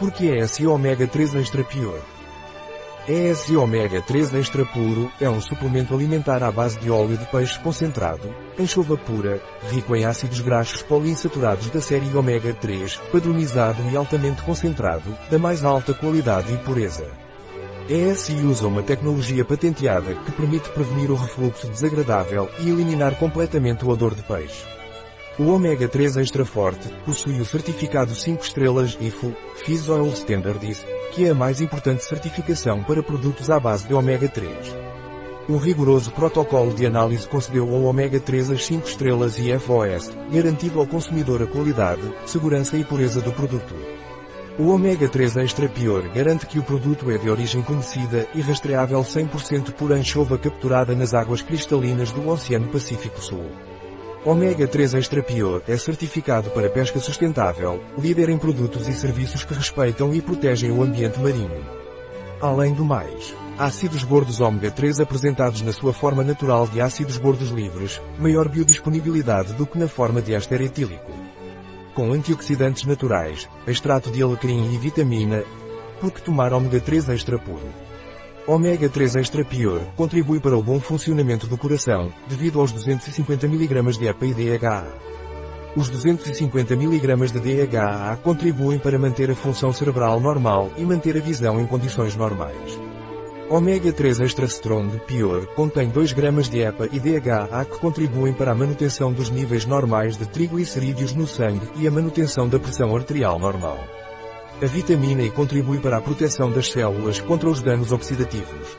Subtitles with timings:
[0.00, 2.00] Porque é ESI Ômega 3 Extra Pure.
[3.06, 7.58] ESI Ômega 3 Extra Puro é um suplemento alimentar à base de óleo de peixe
[7.58, 14.40] concentrado, anchova pura, rico em ácidos graxos poliinsaturados da série Ômega 3, padronizado e altamente
[14.40, 17.06] concentrado, da mais alta qualidade e pureza.
[17.86, 23.90] ESI usa uma tecnologia patenteada que permite prevenir o refluxo desagradável e eliminar completamente o
[23.90, 24.79] odor de peixe.
[25.38, 29.34] O ômega 3 extra forte possui o certificado 5 estrelas IFO,
[29.64, 34.28] Fish Oil Standards, que é a mais importante certificação para produtos à base de ômega
[34.28, 34.50] 3.
[35.48, 40.78] Um rigoroso protocolo de análise concedeu ao ômega 3 as 5 estrelas e FOS, garantindo
[40.78, 43.74] ao consumidor a qualidade, segurança e pureza do produto.
[44.58, 49.00] O ômega 3 Extra Pure garante que o produto é de origem conhecida e rastreável
[49.00, 53.46] 100% por anchova capturada nas águas cristalinas do Oceano Pacífico Sul.
[54.22, 59.54] Ômega 3 Extra Pure é certificado para pesca sustentável, líder em produtos e serviços que
[59.54, 61.64] respeitam e protegem o ambiente marinho.
[62.38, 67.48] Além do mais, ácidos gordos ômega 3 apresentados na sua forma natural de ácidos gordos
[67.48, 71.10] livres, maior biodisponibilidade do que na forma de éster etílico.
[71.94, 75.42] Com antioxidantes naturais, extrato de alecrim e vitamina,
[75.98, 77.66] porque tomar ômega 3 extra puro.
[78.46, 83.98] Ômega 3 Extra Pure contribui para o bom funcionamento do coração, devido aos 250 mg
[83.98, 84.86] de EPA e DHA.
[85.76, 91.20] Os 250 mg de DHA contribuem para manter a função cerebral normal e manter a
[91.20, 92.80] visão em condições normais.
[93.48, 98.52] Ômega 3 Extra Strong Pure contém 2 gramas de EPA e DHA que contribuem para
[98.52, 103.38] a manutenção dos níveis normais de triglicerídeos no sangue e a manutenção da pressão arterial
[103.38, 103.78] normal.
[104.62, 108.76] A vitamina E contribui para a proteção das células contra os danos oxidativos.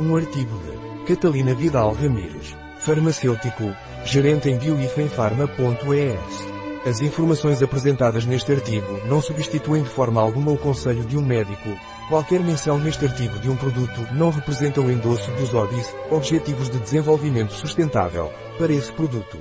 [0.00, 6.88] Um artigo de Catalina Vidal Ramírez, farmacêutico, gerente em bioifenfarma.es.
[6.88, 11.68] As informações apresentadas neste artigo não substituem de forma alguma o conselho de um médico.
[12.08, 16.78] Qualquer menção neste artigo de um produto não representa o endosso dos ODIs, Objetivos de
[16.78, 19.38] Desenvolvimento Sustentável, para esse produto.